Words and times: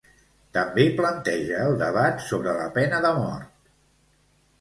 També 0.57 0.85
planteja 1.01 1.59
el 1.65 1.77
debat 1.81 2.23
sobre 2.29 2.55
la 2.61 2.65
pena 2.79 3.03
de 3.05 3.13
mort. 3.19 3.53